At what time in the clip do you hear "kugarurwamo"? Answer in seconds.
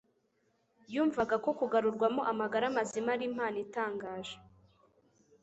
1.59-2.21